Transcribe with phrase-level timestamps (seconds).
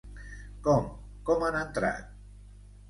[0.69, 0.89] Com,
[1.29, 2.11] com han entrat?